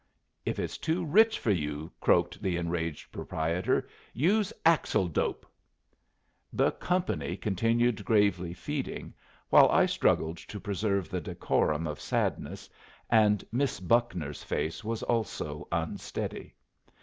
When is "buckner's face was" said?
13.79-15.03